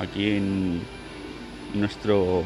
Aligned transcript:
aquí 0.00 0.36
en 0.36 0.82
nuestro 1.74 2.42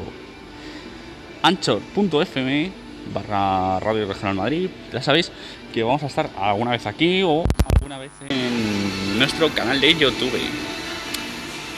anchor.fm 1.42 2.72
barra 3.12 3.80
Radio 3.80 4.06
Regional 4.06 4.34
Madrid. 4.34 4.70
Ya 4.92 5.02
sabéis 5.02 5.30
que 5.72 5.82
vamos 5.82 6.02
a 6.02 6.06
estar 6.06 6.30
alguna 6.38 6.72
vez 6.72 6.86
aquí 6.86 7.22
o 7.22 7.44
alguna 7.74 7.98
vez 7.98 8.12
en 8.28 9.18
nuestro 9.18 9.48
canal 9.50 9.80
de 9.80 9.94
YouTube. 9.94 10.38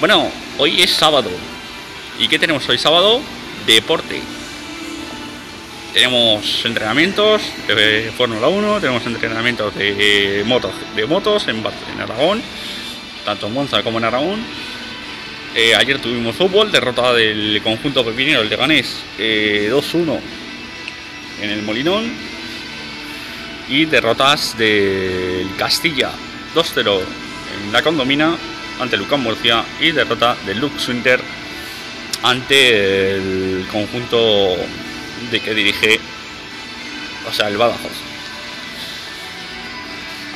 Bueno, 0.01 0.29
hoy 0.59 0.81
es 0.83 0.91
sábado. 0.91 1.31
¿Y 2.19 2.29
qué 2.29 2.39
tenemos 2.39 2.69
hoy 2.69 2.79
sábado? 2.79 3.21
Deporte. 3.67 4.36
Tenemos 5.97 6.63
entrenamientos 6.67 7.41
de 7.67 8.13
Fórmula 8.15 8.49
1, 8.49 8.81
tenemos 8.83 9.07
entrenamientos 9.07 9.75
de 9.75 10.43
motos, 10.45 10.75
de 10.95 11.07
motos 11.07 11.49
en, 11.49 11.65
Aragón, 11.99 12.43
tanto 13.25 13.47
en 13.47 13.55
Monza 13.55 13.83
como 13.83 13.97
en 13.97 14.05
Aragón 14.05 14.41
eh, 15.55 15.75
ayer 15.75 15.99
tuvimos 15.99 16.37
fútbol, 16.37 16.71
derrota 16.71 17.15
del 17.15 17.63
conjunto 17.65 18.05
pepinero, 18.05 18.43
el 18.43 18.51
de 18.51 18.57
Ganés, 18.57 18.95
eh, 19.17 19.71
2-1 19.73 20.21
en 21.41 21.49
el 21.51 21.63
Molinón. 21.63 22.13
Y 23.71 23.87
derrotas 23.87 24.59
del 24.59 25.49
Castilla, 25.57 26.11
2-0 26.55 27.01
en 27.65 27.73
la 27.73 27.81
Condomina 27.81 28.37
ante 28.79 28.99
Lucán 28.99 29.23
Murcia. 29.23 29.65
Y 29.81 29.93
derrota 29.93 30.37
del 30.45 30.59
Lux 30.59 30.89
Winter 30.89 31.23
ante 32.23 33.15
el 33.15 33.67
conjunto 33.73 34.59
de 35.31 35.41
que 35.41 35.55
dirige, 35.55 36.01
o 37.29 37.33
sea, 37.33 37.49
el 37.49 37.57
Badajoz. 37.57 37.93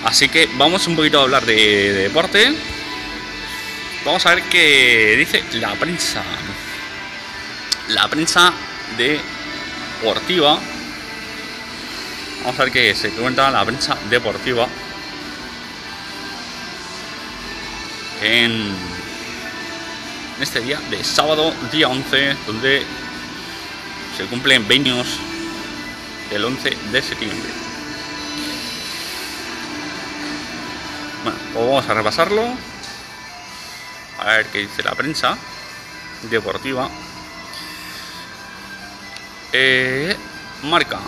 Así 0.04 0.28
que 0.28 0.48
vamos 0.54 0.86
un 0.86 0.96
poquito 0.96 1.20
a 1.20 1.22
hablar 1.24 1.44
de, 1.44 1.54
de 1.54 2.02
deporte. 2.04 2.54
Vamos 4.04 4.24
a 4.24 4.34
ver 4.34 4.44
qué 4.44 5.14
dice 5.18 5.44
la 5.58 5.74
prensa. 5.74 6.22
La 7.88 8.08
prensa 8.08 8.52
deportiva. 8.96 10.58
Vamos 12.42 12.58
a 12.58 12.64
ver 12.64 12.72
qué 12.72 12.94
se 12.94 13.10
cuenta 13.10 13.50
la 13.50 13.64
prensa 13.64 13.96
deportiva. 14.08 14.66
En 18.22 18.74
este 20.40 20.60
día 20.60 20.80
de 20.90 21.04
sábado, 21.04 21.54
día 21.70 21.88
11, 21.88 22.36
donde 22.46 22.82
se 24.20 24.26
cumplen 24.26 24.68
20 24.68 24.90
años 24.90 25.06
del 26.30 26.44
11 26.44 26.76
de 26.92 27.02
septiembre. 27.02 27.48
Bueno, 31.24 31.38
pues 31.54 31.66
vamos 31.66 31.88
a 31.88 31.94
repasarlo 31.94 32.42
a 34.18 34.24
ver 34.24 34.46
qué 34.46 34.58
dice 34.58 34.82
la 34.82 34.94
prensa 34.94 35.38
deportiva. 36.30 36.90
Eh, 39.54 40.14
marca. 40.64 40.98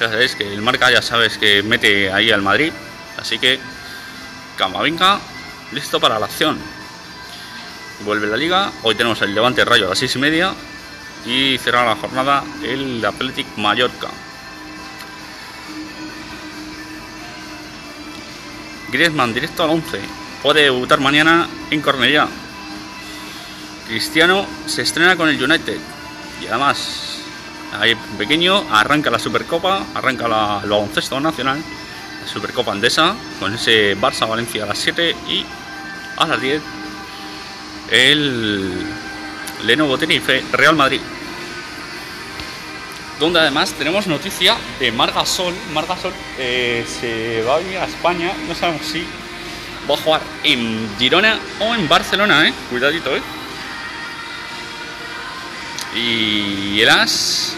Ya 0.00 0.08
sabéis 0.08 0.34
que 0.34 0.52
el 0.52 0.62
marca 0.62 0.90
ya 0.90 1.00
sabes 1.00 1.38
que 1.38 1.62
mete 1.62 2.12
ahí 2.12 2.32
al 2.32 2.42
Madrid. 2.42 2.72
Así 3.18 3.38
que 3.38 3.60
Camavinga 4.58 5.20
listo 5.70 6.00
para 6.00 6.18
la 6.18 6.26
acción. 6.26 6.58
Vuelve 8.04 8.26
la 8.26 8.36
liga. 8.36 8.72
Hoy 8.82 8.94
tenemos 8.94 9.20
el 9.22 9.34
Levante 9.34 9.64
Rayo 9.64 9.86
a 9.86 9.90
las 9.90 9.98
seis 9.98 10.14
y 10.16 10.18
media. 10.18 10.52
Y 11.24 11.58
cerrará 11.58 11.90
la 11.90 11.96
jornada 11.96 12.44
el 12.62 13.04
Athletic 13.04 13.46
Mallorca. 13.56 14.08
Griezmann 18.92 19.34
directo 19.34 19.64
al 19.64 19.70
11. 19.70 20.00
Puede 20.42 20.64
debutar 20.64 21.00
mañana 21.00 21.48
en 21.70 21.80
Cornellá. 21.80 22.28
Cristiano 23.88 24.46
se 24.66 24.82
estrena 24.82 25.16
con 25.16 25.28
el 25.28 25.42
United. 25.42 25.78
Y 26.42 26.46
además, 26.46 27.18
ahí 27.80 27.96
pequeño, 28.18 28.66
arranca 28.70 29.10
la 29.10 29.18
Supercopa, 29.18 29.86
arranca 29.94 30.28
la, 30.28 30.60
el 30.62 31.22
nacional, 31.22 31.62
la 32.22 32.28
Supercopa 32.28 32.72
Andesa, 32.72 33.14
con 33.40 33.54
ese 33.54 33.96
Barça-Valencia 33.96 34.64
a 34.64 34.66
las 34.66 34.78
7 34.78 35.16
y 35.28 35.44
a 36.16 36.26
las 36.26 36.40
10 36.40 36.62
el 37.90 38.72
Lenovo 39.64 39.98
Tenerife 39.98 40.42
Real 40.52 40.76
Madrid 40.76 41.00
donde 43.18 43.40
además 43.40 43.72
tenemos 43.72 44.06
noticia 44.06 44.56
de 44.78 44.92
Margasol. 44.92 45.54
Margasol 45.72 46.12
eh, 46.38 46.84
se 46.86 47.42
va 47.42 47.56
a 47.56 47.60
ir 47.62 47.78
a 47.78 47.86
España, 47.86 48.32
no 48.46 48.54
sabemos 48.54 48.84
si 48.86 49.04
va 49.88 49.94
a 49.94 49.98
jugar 49.98 50.20
en 50.44 50.88
Girona 50.98 51.38
o 51.60 51.74
en 51.74 51.88
Barcelona, 51.88 52.48
eh. 52.48 52.52
Cuidadito, 52.68 53.16
eh. 53.16 53.22
Y 55.94 56.80
el 56.82 56.90
As. 56.90 57.54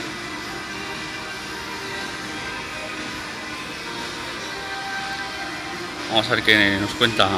Vamos 6.11 6.27
a 6.27 6.35
ver 6.37 6.43
qué 6.43 6.79
nos 6.81 6.93
cuenta 6.93 7.29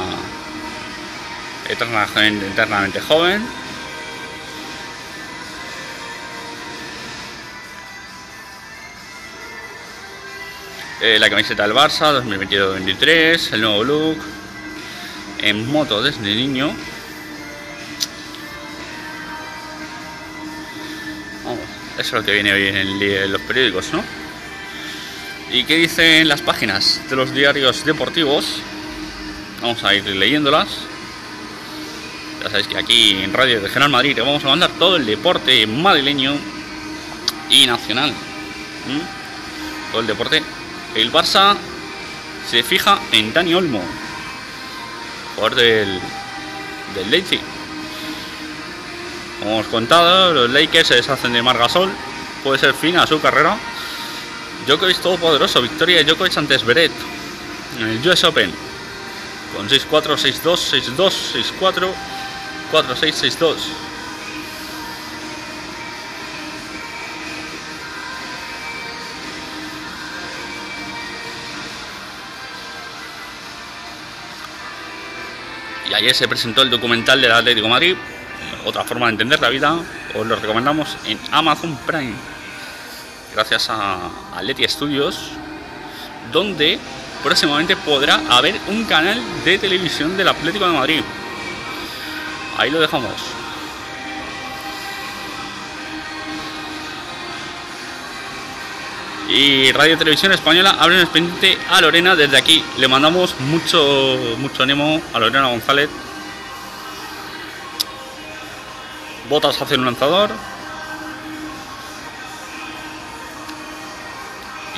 eternamente, 1.71 2.99
joven. 2.99 3.41
Eh, 11.01 11.17
la 11.17 11.29
camiseta 11.29 11.63
del 11.63 11.73
Barça 11.73 12.11
2022-2023, 12.23 13.53
el 13.53 13.61
nuevo 13.61 13.83
look, 13.83 14.17
en 15.39 15.65
moto 15.71 16.03
desde 16.03 16.35
niño. 16.35 16.75
Eso 21.97 21.99
es 21.99 22.13
lo 22.13 22.23
que 22.23 22.33
viene 22.33 22.53
hoy 22.53 22.67
en, 22.67 23.31
los 23.31 23.41
periódicos, 23.41 23.93
¿no? 23.93 24.03
¿Y 25.51 25.63
qué 25.65 25.75
dicen 25.75 26.27
las 26.27 26.41
páginas 26.41 27.01
de 27.09 27.15
los 27.15 27.33
diarios 27.33 27.85
deportivos? 27.85 28.61
Vamos 29.61 29.83
a 29.83 29.93
ir 29.93 30.05
leyéndolas. 30.05 30.90
Ya 32.41 32.49
sabéis 32.49 32.67
que 32.67 32.77
aquí 32.77 33.21
en 33.23 33.33
Radio 33.33 33.59
Regional 33.59 33.89
Madrid 33.89 34.15
te 34.15 34.21
vamos 34.21 34.43
a 34.43 34.47
mandar 34.47 34.71
todo 34.79 34.95
el 34.95 35.05
deporte 35.05 35.67
madrileño 35.67 36.35
y 37.49 37.67
nacional. 37.67 38.11
Todo 39.91 40.01
el 40.01 40.07
deporte 40.07 40.41
el 40.95 41.11
Barça 41.11 41.55
se 42.49 42.63
fija 42.63 42.99
en 43.11 43.31
Dani 43.31 43.53
Olmo, 43.53 43.83
jugador 45.35 45.55
del, 45.55 45.99
del 46.95 47.11
Leipzig. 47.11 47.41
Como 49.39 49.51
hemos 49.51 49.67
contado, 49.67 50.33
los 50.33 50.49
Lakers 50.49 50.87
se 50.87 50.95
deshacen 50.95 51.33
de 51.33 51.43
Margasol, 51.43 51.91
puede 52.43 52.57
ser 52.57 52.73
fin 52.73 52.97
a 52.97 53.05
su 53.05 53.21
carrera. 53.21 53.55
Djokovic 54.65 54.97
todopoderoso, 54.97 55.61
victoria 55.61 55.97
de 55.97 56.05
Djokovic 56.05 56.37
ante 56.37 56.57
Beret 56.57 56.91
en 57.79 57.87
el 57.87 58.07
US 58.07 58.23
Open 58.23 58.51
con 59.55 59.69
6-4, 59.69 60.17
6-2, 60.17 60.95
6-2, 60.95 61.13
6-4, 61.59 61.93
4-6, 62.71 63.37
6-2. 63.37 63.55
Y 75.89 75.93
ayer 75.93 76.15
se 76.15 76.27
presentó 76.29 76.61
el 76.61 76.69
documental 76.69 77.19
del 77.19 77.33
Atlético 77.33 77.67
Madrid, 77.67 77.97
otra 78.65 78.85
forma 78.85 79.07
de 79.07 79.11
entender 79.11 79.41
la 79.41 79.49
vida, 79.49 79.77
os 80.15 80.25
lo 80.25 80.37
recomendamos 80.37 80.95
en 81.05 81.19
Amazon 81.31 81.77
Prime, 81.85 82.13
gracias 83.33 83.69
a 83.69 84.09
Atleti 84.33 84.65
Studios, 84.69 85.31
donde 86.31 86.79
próximamente 87.23 87.75
podrá 87.75 88.21
haber 88.29 88.55
un 88.69 88.85
canal 88.85 89.21
de 89.43 89.57
televisión 89.57 90.15
del 90.15 90.29
Atlético 90.29 90.65
de 90.65 90.71
Madrid. 90.71 91.01
Ahí 92.61 92.69
lo 92.69 92.79
dejamos. 92.79 93.11
Y 99.27 99.71
Radio 99.71 99.97
Televisión 99.97 100.31
Española 100.31 100.77
abre 100.79 100.97
un 100.97 101.01
expediente 101.01 101.57
a 101.71 101.81
Lorena. 101.81 102.15
Desde 102.15 102.37
aquí 102.37 102.63
le 102.77 102.87
mandamos 102.87 103.33
mucho, 103.39 104.35
mucho 104.37 104.61
ánimo 104.61 105.01
a 105.11 105.17
Lorena 105.17 105.47
González. 105.47 105.89
Botas 109.27 109.59
hacia 109.59 109.79
un 109.79 109.85
lanzador. 109.85 110.29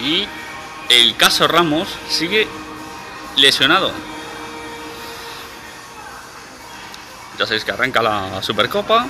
Y 0.02 0.26
el 0.88 1.18
caso 1.18 1.50
Ramos 1.50 1.90
sigue 2.08 2.48
lesionado. 3.36 4.13
Ya 7.38 7.46
sabéis 7.46 7.66
que 7.66 7.72
arranca 7.72 8.02
la 8.02 8.42
Supercopa. 8.42 9.08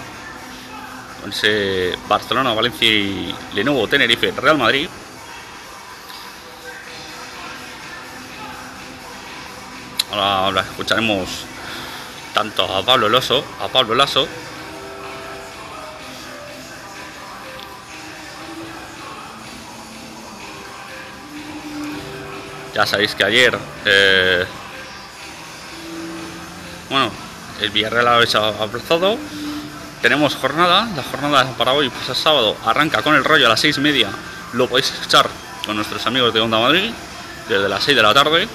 con 1.22 1.32
ese 1.32 1.98
Barcelona, 2.10 2.54
Valencia 2.54 2.88
y 2.88 3.34
Lenovo, 3.54 3.88
Tenerife, 3.88 4.32
Real 4.32 4.58
Madrid. 4.58 4.90
Ahora, 10.12 10.38
ahora 10.40 10.62
escucharemos 10.62 11.46
tanto 12.34 12.64
a 12.64 12.84
Pablo 12.84 13.08
Loso, 13.08 13.44
a 13.62 13.68
Pablo 13.70 13.96
Lasso, 13.96 14.28
Ya 22.74 22.88
sabéis 22.88 23.14
que 23.14 23.24
ayer, 23.24 23.56
eh, 23.86 24.46
bueno, 26.90 27.12
el 27.64 27.72
Villarreal 27.72 28.08
ha 28.08 28.64
aplazado. 28.64 29.18
Tenemos 30.02 30.36
jornada, 30.36 30.90
la 30.96 31.04
jornada 31.04 31.46
para 31.58 31.72
hoy, 31.72 31.90
pues 31.90 32.10
el 32.10 32.16
sábado, 32.16 32.58
arranca 32.66 33.02
con 33.02 33.16
el 33.16 33.24
rollo 33.24 33.46
a 33.46 33.50
las 33.50 33.62
seis 33.62 33.78
y 33.78 33.82
media. 33.82 34.10
Lo 34.52 34.68
podéis 34.68 34.92
escuchar 34.92 35.30
con 35.66 35.78
nuestros 35.78 36.06
amigos 36.06 36.34
de 36.34 36.42
Onda 36.42 36.60
Madrid 36.60 36.92
desde 37.48 37.70
las 37.70 37.84
6 37.84 37.96
de 37.96 38.04
la 38.04 38.14
tarde. 38.14 38.48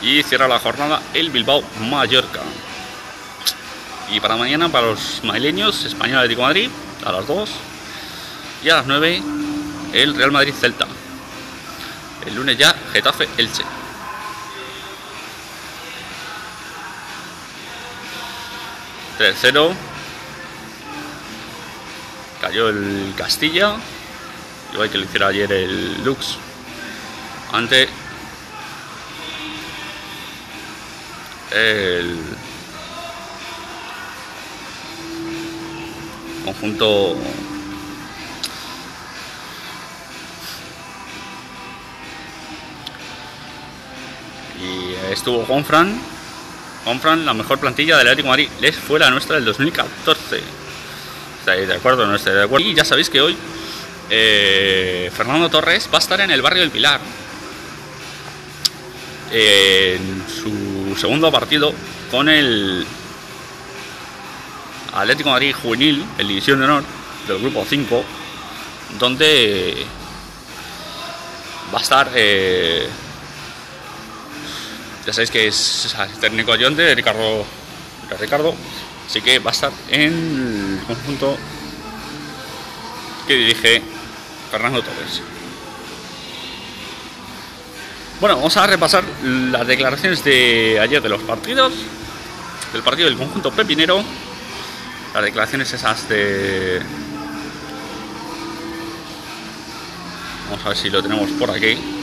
Y 0.00 0.22
cierra 0.22 0.46
la 0.46 0.60
jornada 0.60 1.02
el 1.12 1.30
Bilbao 1.30 1.62
Mallorca. 1.90 2.40
Y 4.12 4.20
para 4.20 4.36
mañana, 4.36 4.68
para 4.68 4.86
los 4.86 5.20
madrileños, 5.24 5.84
Español 5.84 6.18
Atlético 6.18 6.42
de 6.42 6.46
Madrid 6.46 6.70
a 7.04 7.12
las 7.12 7.26
2. 7.26 7.50
Y 8.62 8.70
a 8.70 8.76
las 8.76 8.86
9, 8.86 9.22
el 9.92 10.14
Real 10.14 10.30
Madrid 10.30 10.54
Celta. 10.54 10.86
El 12.24 12.34
lunes 12.36 12.56
ya, 12.56 12.74
Getafe 12.92 13.28
Elche. 13.36 13.64
Tercero. 19.18 19.74
Cayó 22.40 22.68
el 22.68 23.14
Castilla. 23.16 23.76
Igual 24.72 24.90
que 24.90 24.98
lo 24.98 25.04
hiciera 25.04 25.28
ayer 25.28 25.50
el 25.50 26.04
Lux. 26.04 26.36
Ante 27.52 27.88
el 31.52 32.18
conjunto 36.44 37.16
y 44.60 44.94
estuvo 45.12 45.46
Gonfran 45.46 46.15
Gonfran 46.86 47.26
la 47.26 47.34
mejor 47.34 47.58
plantilla 47.58 47.98
del 47.98 48.06
Atlético 48.06 48.28
de 48.28 48.30
Madrid 48.30 48.48
les 48.60 48.76
fue 48.76 48.98
la 48.98 49.10
nuestra 49.10 49.36
del 49.36 49.44
2014 49.44 50.40
¿estáis 51.40 51.68
de 51.68 51.74
acuerdo? 51.74 52.06
no 52.06 52.14
estáis 52.14 52.36
de 52.36 52.44
acuerdo? 52.44 52.66
y 52.66 52.74
ya 52.74 52.84
sabéis 52.84 53.10
que 53.10 53.20
hoy 53.20 53.36
eh, 54.08 55.10
Fernando 55.14 55.50
Torres 55.50 55.88
va 55.92 55.98
a 55.98 56.00
estar 56.00 56.20
en 56.20 56.30
el 56.30 56.40
barrio 56.40 56.62
del 56.62 56.70
Pilar 56.70 57.00
en 59.32 60.24
su 60.28 60.96
segundo 60.98 61.30
partido 61.30 61.74
con 62.10 62.28
el 62.28 62.86
Atlético 64.96 65.28
de 65.28 65.32
Madrid 65.32 65.54
Juvenil, 65.54 66.04
en 66.16 66.28
División 66.28 66.58
de 66.58 66.64
Honor 66.64 66.84
del 67.28 67.38
Grupo 67.38 67.66
5, 67.68 68.04
donde 68.98 69.84
va 71.74 71.78
a 71.78 71.82
estar, 71.82 72.10
eh, 72.14 72.88
ya 75.06 75.12
sabéis 75.12 75.30
que 75.30 75.46
es 75.46 75.94
técnico 76.20 76.52
ayudante 76.52 76.82
de 76.82 76.94
Ricardo, 76.94 77.46
de 78.10 78.16
Ricardo, 78.16 78.54
así 79.06 79.20
que 79.20 79.38
va 79.38 79.50
a 79.50 79.54
estar 79.54 79.70
en 79.88 80.80
el 80.80 80.86
conjunto 80.86 81.38
que 83.28 83.34
dirige 83.34 83.82
Fernando 84.50 84.82
Torres. 84.82 85.22
Bueno, 88.20 88.36
vamos 88.36 88.56
a 88.56 88.66
repasar 88.66 89.04
las 89.22 89.66
declaraciones 89.66 90.24
de 90.24 90.80
ayer 90.80 91.00
de 91.00 91.08
los 91.08 91.22
partidos, 91.22 91.72
del 92.72 92.82
partido 92.82 93.08
del 93.08 93.16
conjunto 93.16 93.52
pepinero, 93.52 94.02
las 95.14 95.22
declaraciones 95.22 95.72
esas 95.72 96.08
de... 96.08 96.82
Vamos 100.50 100.64
a 100.64 100.68
ver 100.70 100.78
si 100.78 100.90
lo 100.90 101.02
tenemos 101.02 101.30
por 101.32 101.50
aquí. 101.50 101.95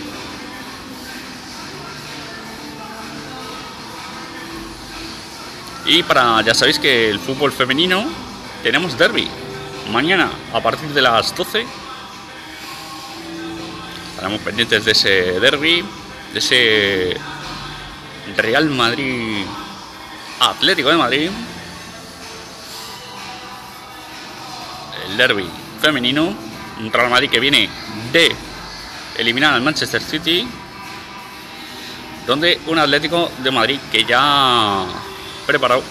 Y 5.86 6.04
para, 6.04 6.42
ya 6.42 6.54
sabéis 6.54 6.80
que 6.80 7.10
el 7.10 7.20
fútbol 7.20 7.52
femenino 7.52 8.06
tenemos 8.62 8.98
derby. 8.98 9.28
Mañana 9.92 10.32
a 10.54 10.62
partir 10.62 10.90
de 10.90 11.02
las 11.02 11.36
12 11.36 11.66
estaremos 14.12 14.40
pendientes 14.42 14.86
de 14.86 14.92
ese 14.92 15.10
derby 15.42 15.84
de 16.32 16.40
ese 16.40 17.18
Real 18.38 18.70
Madrid 18.70 19.46
Atlético 20.40 20.90
de 20.90 20.98
Madrid. 20.98 21.30
El 25.08 25.18
derby 25.18 25.50
femenino. 25.82 26.34
Un 26.80 26.92
Real 26.92 27.10
Madrid 27.10 27.30
que 27.30 27.40
viene 27.40 27.70
de 28.12 28.36
eliminar 29.18 29.54
al 29.54 29.62
Manchester 29.62 30.02
City. 30.02 30.48
Donde 32.26 32.62
un 32.68 32.80
Atlético 32.80 33.30
de 33.40 33.52
Madrid 33.52 33.80
que 33.92 34.06
ya 34.06 34.86
preparado 35.46 35.84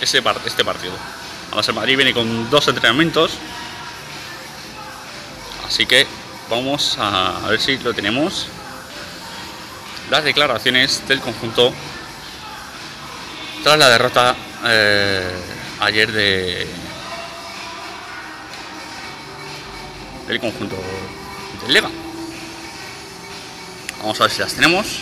ese 0.00 0.22
este 0.44 0.64
partido. 0.64 0.92
Además 1.48 1.68
el 1.68 1.74
Madrid 1.74 1.96
viene 1.96 2.14
con 2.14 2.50
dos 2.50 2.68
entrenamientos. 2.68 3.32
Así 5.66 5.86
que 5.86 6.06
vamos 6.48 6.96
a 6.98 7.46
ver 7.48 7.60
si 7.60 7.78
lo 7.78 7.92
tenemos 7.94 8.46
las 10.10 10.24
declaraciones 10.24 11.06
del 11.06 11.20
conjunto 11.20 11.74
tras 13.62 13.78
la 13.78 13.88
derrota 13.88 14.34
eh, 14.64 15.30
ayer 15.80 16.10
de 16.10 16.66
del 20.26 20.40
conjunto 20.40 20.76
del 21.62 21.72
Lega. 21.72 21.90
Vamos 24.00 24.20
a 24.20 24.24
ver 24.24 24.32
si 24.32 24.40
las 24.40 24.54
tenemos. 24.54 25.00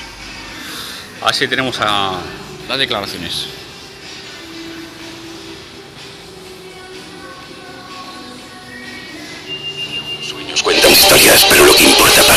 A 1.20 1.26
ver 1.26 1.34
si 1.34 1.48
tenemos 1.48 1.78
a 1.80 2.20
las 2.68 2.78
declaraciones. 2.78 3.55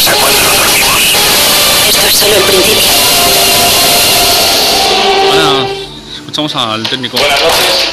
Cuando 0.05 0.41
no 0.41 0.49
dormimos. 0.55 1.01
Esto 1.89 2.07
es 2.07 2.15
solo 2.15 2.35
el 2.35 2.43
principio. 2.43 2.83
Ahora 5.31 5.67
escuchamos 6.15 6.55
al 6.55 6.87
técnico. 6.89 7.17
Buenas 7.17 7.41
noches. 7.41 7.89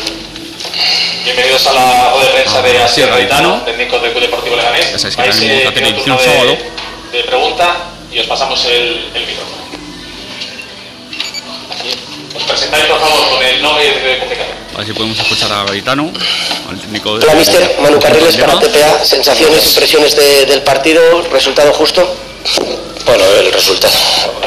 Bienvenidos 1.24 1.66
a 1.66 1.72
la 1.72 2.10
rueda 2.12 2.24
de 2.26 2.32
prensa 2.42 2.62
de 2.62 2.82
Asier 2.82 3.08
Gaetano, 3.08 3.62
técnico 3.64 3.98
del 3.98 4.12
Club 4.12 4.22
Deportivo 4.22 4.56
Leganés. 4.56 4.92
Ya 4.92 4.98
sabéis 4.98 5.16
que 5.16 5.22
Vais, 5.22 5.36
tenemos 5.38 5.60
eh, 5.60 5.64
la 5.64 5.72
televisión 5.74 6.16
turno 6.16 6.22
de- 6.22 6.24
sábado. 6.38 6.56
De 7.12 7.24
pregunta 7.24 7.76
y 8.12 8.18
os 8.20 8.26
pasamos 8.26 8.64
el, 8.66 9.10
el 9.14 9.26
micrófono. 9.26 9.56
Os 12.36 12.42
presentáis 12.44 12.84
por 12.84 13.00
favor 13.00 13.28
con 13.30 13.42
el 13.44 13.60
nombre 13.62 13.84
y 13.84 13.88
el 13.88 13.94
identificación. 14.06 14.45
A 14.76 14.80
ver 14.80 14.86
si 14.88 14.92
podemos 14.92 15.18
escuchar 15.18 15.50
a 15.52 15.64
Gaetano, 15.64 16.12
al 16.68 16.78
técnico 16.78 17.18
de 17.18 17.24
Hola, 17.24 17.34
mister. 17.34 17.76
Manu 17.80 17.98
Carriles 17.98 18.36
para. 18.36 18.58
TPA. 18.58 19.02
Sensaciones, 19.04 19.64
impresiones 19.68 20.14
de- 20.14 20.44
del 20.44 20.62
partido, 20.62 21.22
resultado 21.32 21.72
justo. 21.72 22.06
Bueno, 23.06 23.24
el 23.40 23.50
resultado 23.52 23.94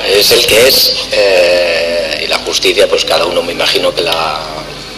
es 0.07 0.29
el 0.31 0.45
que 0.45 0.67
es 0.67 0.93
eh, 1.11 2.21
y 2.25 2.27
la 2.27 2.37
justicia, 2.39 2.87
pues 2.87 3.05
cada 3.05 3.25
uno 3.25 3.41
me 3.41 3.53
imagino 3.53 3.93
que 3.95 4.03
la 4.03 4.39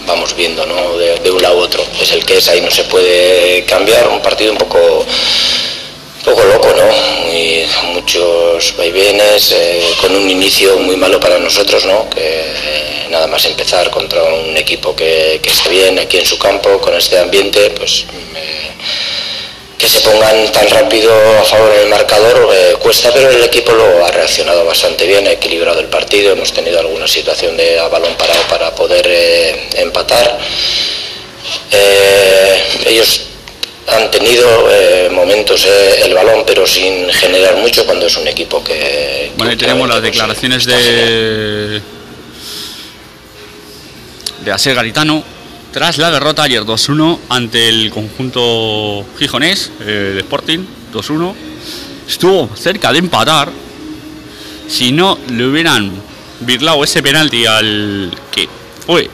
vamos 0.06 0.36
viendo, 0.36 0.66
¿no? 0.66 0.98
De, 0.98 1.16
de 1.20 1.32
un 1.32 1.42
lado 1.42 1.60
a 1.62 1.64
otro. 1.64 1.82
Es 2.02 2.12
el 2.12 2.26
que 2.26 2.38
es, 2.40 2.50
ahí 2.50 2.60
no 2.60 2.70
se 2.72 2.84
puede 2.86 3.64
cambiar. 3.66 4.10
Un 4.10 4.22
partido 4.22 4.52
un 4.52 4.58
poco, 4.58 4.80
un 4.80 6.24
poco 6.26 6.44
loco, 6.44 6.68
¿no? 6.76 7.94
Muchos 7.94 8.76
vaivenes, 8.76 9.54
eh, 9.54 9.82
con 10.02 10.14
un 10.14 10.30
inicio 10.30 10.78
muy 10.80 10.98
malo 10.98 11.20
para 11.22 11.40
nosotros, 11.40 11.86
¿no? 11.86 12.10
Que 12.10 12.20
eh, 12.20 13.01
nada 13.12 13.28
más 13.28 13.46
empezar 13.46 13.92
contra 13.92 14.24
un 14.24 14.58
equipo 14.58 14.96
que, 14.96 15.40
que 15.44 15.50
está 15.50 15.70
bien 15.70 16.00
aquí 16.00 16.18
en 16.18 16.26
su 16.26 16.40
campo, 16.40 16.80
con 16.80 16.96
este 16.96 17.20
ambiente, 17.20 17.70
pues 17.72 18.06
que 19.78 19.90
se 19.90 20.02
pongan 20.02 20.52
tan 20.52 20.70
rápido 20.70 21.12
a 21.40 21.44
favor 21.44 21.74
en 21.74 21.82
el 21.82 21.90
marcador 21.90 22.50
eh, 22.54 22.76
cuesta, 22.80 23.12
pero 23.12 23.32
el 23.32 23.44
equipo 23.44 23.72
lo 23.72 24.06
ha 24.06 24.12
reaccionado 24.12 24.64
bastante 24.64 25.08
bien, 25.08 25.26
ha 25.28 25.32
equilibrado 25.32 25.80
el 25.80 25.88
partido, 25.88 26.34
hemos 26.34 26.54
tenido 26.54 26.80
alguna 26.80 27.08
situación 27.08 27.58
de 27.58 27.80
a 27.80 27.88
balón 27.88 28.14
parado 28.16 28.42
para 28.48 28.76
poder 28.76 29.08
eh, 29.10 29.70
empatar. 29.78 30.38
Eh, 31.72 32.64
ellos 32.86 33.22
han 33.88 34.12
tenido 34.12 34.70
eh, 34.72 35.10
momentos 35.12 35.66
eh, 35.66 36.04
el 36.06 36.14
balón, 36.14 36.44
pero 36.46 36.68
sin 36.68 37.10
generar 37.10 37.56
mucho 37.58 37.84
cuando 37.84 38.06
es 38.06 38.16
un 38.18 38.28
equipo 38.28 38.64
que... 38.64 39.32
Bueno, 39.36 39.52
ahí 39.52 39.58
tenemos 39.58 39.90
las 39.90 40.02
declaraciones 40.04 40.66
de 40.66 41.82
de 44.44 44.52
Asier 44.52 44.76
Garitano 44.76 45.24
Tras 45.72 45.98
la 45.98 46.12
derrota 46.12 46.44
ayer 46.44 46.64
2-1 46.64 47.20
ante 47.30 47.70
el 47.70 47.92
conjunto 47.92 49.06
gijonés 49.18 49.72
eh, 49.80 50.12
de 50.16 50.20
Sporting, 50.20 50.60
2-1, 50.92 51.34
estuvo 52.10 52.54
cerca 52.58 52.92
de 52.92 53.00
empatar. 53.00 53.50
Si 54.68 54.92
no 54.92 55.18
le 55.30 55.48
hubieran 55.48 55.92
virlado 56.42 56.84
ese 56.84 57.02
penalti 57.02 57.46
al 57.46 58.12
que 58.32 58.50
fue 58.86 59.10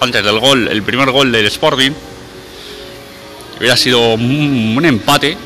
antes 0.00 0.24
del 0.24 0.40
gol, 0.40 0.66
el 0.66 0.82
primer 0.82 1.12
gol 1.12 1.30
del 1.30 1.46
Sporting, 1.46 1.92
hubiera 3.58 3.76
sido 3.76 4.14
un, 4.14 4.84
empate 4.84 5.36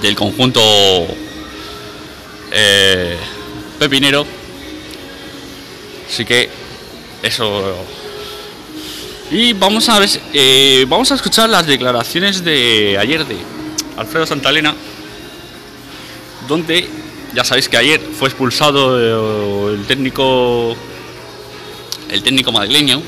del 0.00 0.14
conjunto 0.14 0.60
eh, 2.52 3.16
pepinero. 3.80 4.24
Así 6.08 6.24
que 6.24 6.65
eso. 7.22 7.76
Y 9.30 9.52
vamos 9.54 9.88
a 9.88 9.98
ver, 9.98 10.08
eh, 10.32 10.84
vamos 10.88 11.10
a 11.10 11.16
escuchar 11.16 11.48
las 11.48 11.66
declaraciones 11.66 12.44
de 12.44 12.96
ayer 12.98 13.26
de 13.26 13.36
Alfredo 13.96 14.24
Santalena, 14.24 14.74
donde 16.46 16.88
ya 17.34 17.42
sabéis 17.42 17.68
que 17.68 17.76
ayer 17.76 18.00
fue 18.00 18.28
expulsado 18.28 19.00
eh, 19.00 19.74
el 19.74 19.84
técnico, 19.86 20.76
el 22.08 22.22
técnico 22.22 22.52
madrileño. 22.52 23.02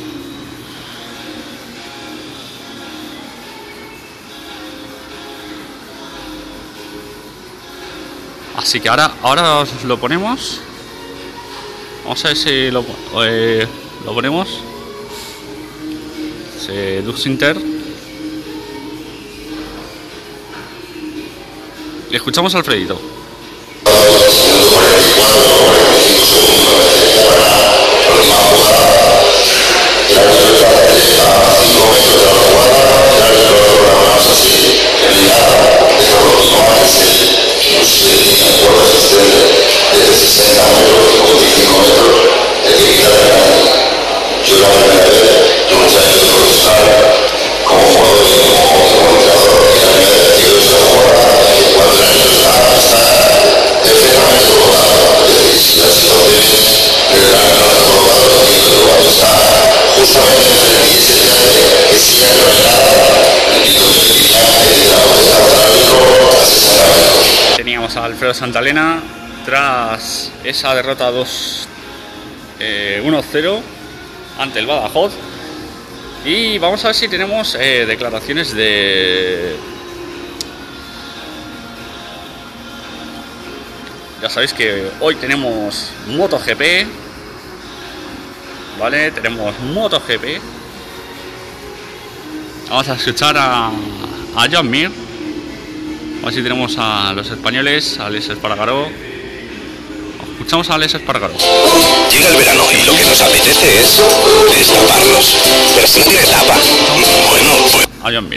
Así 8.57 8.81
que 8.81 8.89
ahora, 8.89 9.13
ahora 9.23 9.59
os 9.61 9.85
lo 9.85 9.99
ponemos. 9.99 10.61
Vamos 12.03 12.25
a 12.25 12.29
ver 12.29 12.37
si 12.37 12.71
lo, 12.73 12.85
eh, 13.25 13.69
lo 14.09 14.15
ponemos. 14.15 14.49
Se 16.59 17.03
Dux 17.03 17.27
Inter. 17.27 17.59
Y 22.11 22.17
escuchamos 22.17 22.55
a 22.55 22.59
Alfredito. 22.59 22.99
Teníamos 67.57 67.97
a 67.97 68.05
Alfredo 68.05 68.33
Santalena 68.35 69.01
tras 69.45 70.31
esa 70.45 70.75
derrota 70.75 71.11
2 71.11 71.69
eh, 72.61 73.03
1-0 73.05 73.78
ante 74.39 74.61
el 74.61 74.67
Badajoz. 74.67 75.13
Y 76.25 76.59
vamos 76.59 76.85
a 76.85 76.89
ver 76.89 76.97
si 76.97 77.09
tenemos 77.09 77.57
eh, 77.59 77.85
declaraciones 77.87 78.55
de. 78.55 79.57
Ya 84.23 84.31
sabéis 84.31 84.53
que 84.53 84.91
hoy 85.01 85.15
tenemos 85.17 85.91
MotoGP. 86.09 86.87
¿Vale? 88.81 89.11
Tenemos 89.11 89.59
MotoGP. 89.61 90.41
Vamos 92.69 92.89
a 92.89 92.95
escuchar 92.95 93.37
a, 93.39 93.69
a 93.69 94.49
John 94.53 94.71
Mir. 94.71 94.91
Ver 96.29 96.35
si 96.35 96.43
tenemos 96.43 96.77
a 96.79 97.13
los 97.15 97.31
españoles, 97.31 97.99
a 97.99 98.07
Alex 98.07 98.29
Espargaró. 98.29 98.89
Escuchamos 100.33 100.69
a 100.69 100.75
Alex 100.75 100.95
Espargaró. 100.95 101.35
Llega 102.13 102.29
el 102.29 102.37
verano 102.37 102.68
nos 103.09 103.21
apetece 103.23 103.81
es 103.81 103.97
destaparnos. 104.57 105.37
Pero 105.75 105.87
si 105.87 105.99
no 106.01 106.05
tiene 106.05 106.27
tapa. 106.27 106.57
Bueno, 107.31 107.51
pues... 107.73 107.89
A 108.03 108.11
John 108.13 108.29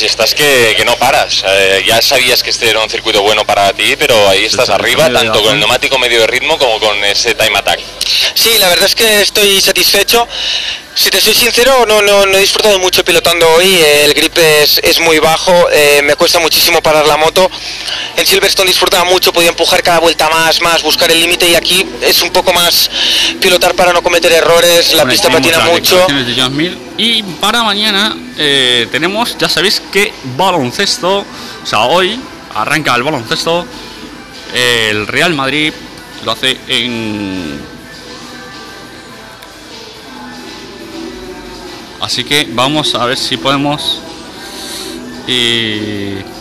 Aleix, 0.00 0.02
estás 0.02 0.34
que, 0.34 0.74
que 0.76 0.84
no 0.84 0.96
paras. 0.96 1.42
Eh, 1.46 1.84
ya 1.86 2.00
sabías 2.00 2.42
que 2.42 2.50
este 2.50 2.68
era 2.68 2.80
un 2.80 2.88
circuito 2.88 3.22
bueno 3.22 3.44
para 3.44 3.72
ti, 3.72 3.96
pero 3.96 4.28
ahí 4.28 4.44
estás 4.44 4.66
sí, 4.66 4.72
arriba, 4.72 5.10
tanto 5.12 5.42
con 5.42 5.52
el 5.54 5.58
neumático 5.58 5.98
medio 5.98 6.20
de 6.20 6.26
ritmo 6.26 6.58
como 6.58 6.78
con 6.80 7.02
ese 7.04 7.34
time 7.34 7.58
attack. 7.58 7.80
Sí, 8.34 8.50
la 8.58 8.68
verdad 8.68 8.86
es 8.86 8.94
que 8.94 9.20
estoy 9.22 9.60
satisfecho. 9.60 10.26
Si 10.94 11.08
te 11.10 11.20
soy 11.20 11.34
sincero, 11.34 11.86
no, 11.86 12.02
no, 12.02 12.26
no 12.26 12.36
he 12.36 12.40
disfrutado 12.40 12.78
mucho 12.78 13.04
pilotando 13.04 13.48
hoy. 13.54 13.66
eh, 13.76 14.04
El 14.04 14.14
grip 14.14 14.36
es, 14.38 14.78
es 14.82 14.98
muy 15.00 15.18
bajo, 15.18 15.68
eh, 15.70 16.00
me 16.02 16.14
cuesta 16.16 16.38
muchísimo 16.40 16.82
parar 16.82 17.06
la 17.06 17.16
moto. 17.16 17.50
En 18.20 18.26
Silverstone 18.26 18.68
disfrutaba 18.68 19.04
mucho, 19.04 19.32
podía 19.32 19.48
empujar 19.48 19.82
cada 19.82 19.98
vuelta 19.98 20.28
más, 20.28 20.60
más, 20.60 20.82
buscar 20.82 21.10
el 21.10 21.18
límite 21.18 21.48
y 21.48 21.54
aquí 21.54 21.86
es 22.02 22.20
un 22.20 22.28
poco 22.28 22.52
más 22.52 22.90
pilotar 23.40 23.74
para 23.74 23.94
no 23.94 24.02
cometer 24.02 24.30
errores. 24.30 24.92
La 24.92 25.04
Bueno, 25.04 25.12
pista 25.12 25.30
patina 25.30 25.60
mucho. 25.60 26.06
de. 26.06 26.76
Y 26.98 27.22
para 27.22 27.62
mañana 27.62 28.14
eh, 28.36 28.86
tenemos, 28.92 29.38
ya 29.38 29.48
sabéis 29.48 29.80
que 29.90 30.12
baloncesto, 30.36 31.20
o 31.20 31.66
sea, 31.66 31.84
hoy 31.84 32.20
arranca 32.54 32.94
el 32.94 33.04
baloncesto. 33.04 33.66
El 34.52 35.06
Real 35.06 35.32
Madrid 35.32 35.72
lo 36.22 36.32
hace 36.32 36.58
en. 36.68 37.58
Así 42.02 42.24
que 42.24 42.46
vamos 42.50 42.94
a 42.94 43.06
ver 43.06 43.16
si 43.16 43.38
podemos. 43.38 44.02
Y. 45.26 46.39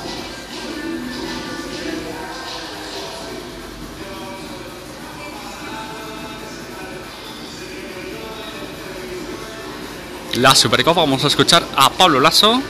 la 10.39 10.55
Supercopa 10.55 11.01
vamos 11.01 11.23
a 11.25 11.27
escuchar 11.27 11.63
a 11.75 11.89
Pablo 11.89 12.19
Lasso. 12.19 12.61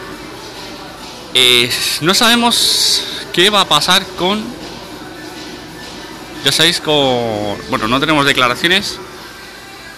No 2.02 2.14
sabemos 2.14 3.04
qué 3.32 3.50
va 3.50 3.62
a 3.62 3.66
pasar 3.68 4.04
con. 4.18 4.44
Ya 6.44 6.52
sabéis, 6.52 6.80
con. 6.80 7.58
Bueno, 7.70 7.88
no 7.88 8.00
tenemos 8.00 8.26
declaraciones. 8.26 8.98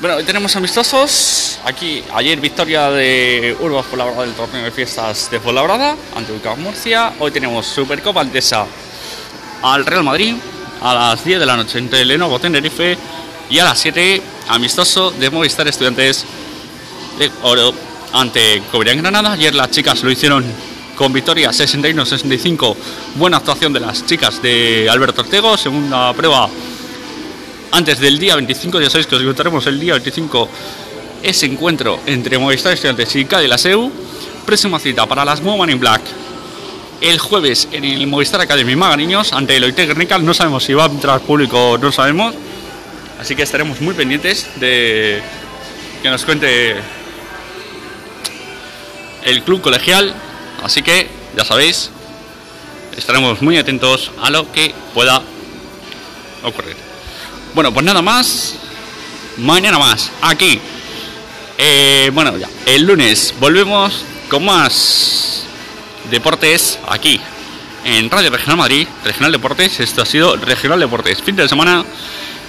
Bueno, 0.01 0.17
hoy 0.17 0.23
tenemos 0.23 0.55
amistosos. 0.55 1.59
Aquí, 1.63 2.03
ayer 2.13 2.39
victoria 2.39 2.89
de 2.89 3.55
Urbas 3.59 3.85
Fuenlabrada 3.85 4.23
del 4.23 4.33
torneo 4.33 4.63
de 4.63 4.71
fiestas 4.71 5.29
de 5.31 5.39
Fuenlabrada 5.39 5.95
ante 6.15 6.33
Ucao 6.33 6.57
Murcia. 6.57 7.13
Hoy 7.19 7.31
tenemos 7.31 7.67
Supercopa 7.67 8.21
Antesa 8.21 8.65
al 9.61 9.85
Real 9.85 10.03
Madrid 10.03 10.35
a 10.81 10.93
las 10.93 11.23
10 11.23 11.39
de 11.39 11.45
la 11.45 11.55
noche 11.55 11.77
entre 11.77 12.03
Lenovo 12.03 12.39
Tenerife 12.39 12.97
y 13.49 13.59
a 13.59 13.63
las 13.65 13.79
7 13.79 14.21
amistoso 14.49 15.11
de 15.11 15.29
Movistar 15.29 15.67
Estudiantes 15.67 16.25
de 17.21 17.31
oro 17.43 17.71
ante 18.13 18.63
Cobrián 18.71 18.97
Granada. 18.97 19.33
Ayer 19.33 19.53
las 19.53 19.69
chicas 19.69 20.01
lo 20.01 20.09
hicieron 20.09 20.43
con 20.95 21.13
victoria 21.13 21.51
61-65. 21.51 22.75
Buena 23.15 23.37
actuación 23.37 23.71
de 23.71 23.79
las 23.79 24.03
chicas 24.07 24.41
de 24.41 24.89
Alberto 24.89 25.21
Ortego. 25.21 25.55
Segunda 25.55 26.13
prueba 26.13 26.49
antes 27.71 27.99
del 27.99 28.17
día 28.17 28.35
25. 28.35 28.81
Ya 28.81 28.89
sabéis 28.89 29.05
que 29.05 29.15
os 29.17 29.21
contaremos 29.21 29.67
el 29.67 29.79
día 29.79 29.93
25 29.93 30.49
ese 31.21 31.45
encuentro 31.45 31.99
entre 32.07 32.39
Movistar 32.39 32.73
Estudiantes 32.73 33.15
y 33.15 33.25
Cádiz 33.25 33.49
Laseu. 33.49 33.91
Próxima 34.43 34.79
cita 34.79 35.05
para 35.05 35.23
las 35.23 35.41
Women 35.41 35.69
in 35.69 35.79
Black. 35.79 36.01
El 37.01 37.19
jueves 37.19 37.67
en 37.71 37.83
el 37.83 38.07
Movistar 38.07 38.41
Academy 38.41 38.75
Magariños 38.75 39.31
ante 39.31 39.57
el 39.57 39.63
Oitec 39.63 39.89
Guernica. 39.89 40.17
No 40.17 40.33
sabemos 40.33 40.63
si 40.63 40.73
va 40.73 40.85
a 40.85 40.89
entrar 40.89 41.21
público, 41.21 41.77
no 41.79 41.91
sabemos. 41.91 42.33
Así 43.19 43.35
que 43.35 43.43
estaremos 43.43 43.79
muy 43.79 43.93
pendientes 43.93 44.47
de 44.59 45.21
que 46.01 46.09
nos 46.09 46.25
cuente 46.25 46.77
el 49.23 49.43
club 49.43 49.61
colegial. 49.61 50.13
Así 50.63 50.81
que, 50.81 51.09
ya 51.35 51.43
sabéis, 51.43 51.89
estaremos 52.97 53.41
muy 53.41 53.57
atentos 53.57 54.11
a 54.21 54.29
lo 54.29 54.51
que 54.51 54.73
pueda 54.93 55.21
ocurrir. 56.43 56.75
Bueno, 57.53 57.73
pues 57.73 57.85
nada 57.85 58.01
más. 58.01 58.55
Mañana 59.37 59.79
más, 59.79 60.11
aquí. 60.21 60.59
Eh, 61.57 62.11
bueno, 62.13 62.37
ya. 62.37 62.49
El 62.65 62.83
lunes 62.83 63.33
volvemos 63.39 64.03
con 64.29 64.45
más 64.45 65.43
deportes 66.09 66.79
aquí, 66.87 67.19
en 67.85 68.09
Radio 68.09 68.29
Regional 68.29 68.57
Madrid, 68.57 68.87
Regional 69.03 69.31
Deportes. 69.31 69.79
Esto 69.79 70.01
ha 70.01 70.05
sido 70.05 70.35
Regional 70.35 70.79
Deportes, 70.79 71.21
fin 71.21 71.35
de 71.35 71.47
semana, 71.47 71.83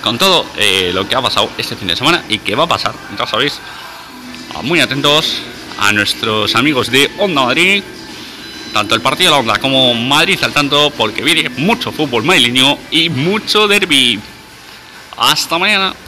con 0.03 0.19
todo 0.19 0.45
eh, 0.57 0.91
lo 0.93 1.09
que 1.09 1.15
ha 1.15 1.23
pasado 1.23 1.51
este 1.57 1.77
fin 1.77 1.89
de 1.89 1.97
semana 1.97 2.25
y 2.29 2.41
que 2.41 2.55
va 2.55 2.65
a 2.65 2.69
pasar, 2.69 2.95
ya 3.17 3.27
sabéis. 3.27 3.61
Muy 4.63 4.81
atentos 4.81 5.37
a 5.79 5.93
nuestros 5.93 6.55
amigos 6.55 6.91
de 6.91 7.11
Onda 7.19 7.43
Madrid, 7.43 7.83
tanto 8.73 8.95
el 8.95 9.01
partido 9.01 9.31
de 9.31 9.37
la 9.37 9.41
Onda 9.41 9.61
como 9.61 9.95
Madrid 9.95 10.39
al 10.43 10.53
tanto, 10.53 10.91
porque 10.91 11.23
viene 11.23 11.49
mucho 11.51 11.93
fútbol 11.93 12.25
madrileño 12.25 12.79
y 12.91 13.09
mucho 13.09 13.69
derby. 13.69 14.21
Hasta 15.17 15.59
mañana. 15.59 15.95